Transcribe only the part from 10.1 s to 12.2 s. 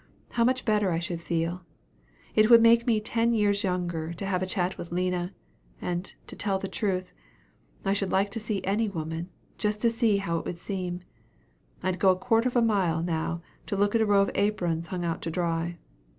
how it would seem. I'd go a